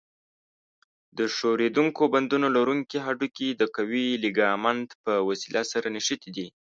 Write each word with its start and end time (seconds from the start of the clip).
د 1.17 1.19
ښورېدونکو 1.35 2.03
بندونو 2.13 2.47
لرونکي 2.57 2.97
هډوکي 3.05 3.47
د 3.55 3.63
قوي 3.75 4.07
لیګامنت 4.23 4.89
په 5.03 5.13
وسیله 5.29 5.61
سره 5.71 5.87
نښتي 5.95 6.29
دي. 6.37 6.47